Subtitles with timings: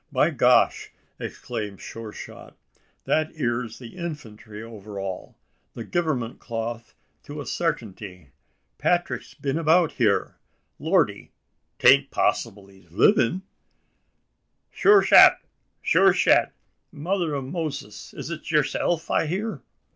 [0.11, 2.57] "By Gosh!" exclaimed Sure shot,
[3.05, 5.35] "that eer's the infantry overall
[5.75, 8.31] the givernment cloth to a sartingty.
[8.79, 10.37] Petrick's been abeout heer.
[10.79, 11.33] Lordy,
[11.77, 13.43] tain't possyble he's still living?"
[14.71, 15.39] "Shure shat!
[15.83, 16.51] Shure shat!
[16.91, 18.15] Mother ov Moses!
[18.15, 19.61] is it yerself I hear?"